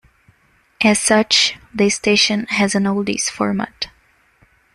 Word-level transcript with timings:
As 0.83 0.99
such, 0.99 1.59
the 1.75 1.87
station 1.91 2.47
has 2.47 2.73
an 2.73 2.85
oldies 2.85 3.29
format. 3.29 3.89